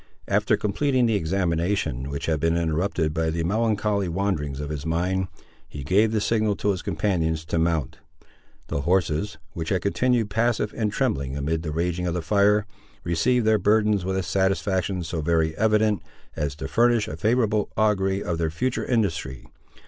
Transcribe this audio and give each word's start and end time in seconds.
After 0.27 0.57
completing 0.57 1.05
the 1.05 1.13
examination, 1.13 2.09
which 2.09 2.25
had 2.25 2.39
been 2.39 2.57
interrupted 2.57 3.13
by 3.13 3.29
the 3.29 3.43
melancholy 3.43 4.09
wanderings 4.09 4.59
of 4.59 4.71
his 4.71 4.83
mind, 4.83 5.27
he 5.69 5.83
gave 5.83 6.11
the 6.11 6.19
signal 6.19 6.55
to 6.55 6.71
his 6.71 6.81
companions 6.81 7.45
to 7.45 7.59
mount. 7.59 7.99
The 8.69 8.81
horses, 8.81 9.37
which 9.53 9.69
had 9.69 9.83
continued 9.83 10.31
passive 10.31 10.73
and 10.75 10.91
trembling 10.91 11.37
amid 11.37 11.61
the 11.61 11.69
raging 11.69 12.07
of 12.07 12.15
the 12.15 12.23
fire, 12.23 12.65
received 13.03 13.45
their 13.45 13.59
burdens 13.59 14.03
with 14.03 14.17
a 14.17 14.23
satisfaction 14.23 15.03
so 15.03 15.21
very 15.21 15.55
evident, 15.55 16.01
as 16.35 16.55
to 16.55 16.67
furnish 16.67 17.07
a 17.07 17.15
favourable 17.15 17.69
augury 17.77 18.23
of 18.23 18.39
their 18.39 18.49
future 18.49 18.83
industry. 18.83 19.45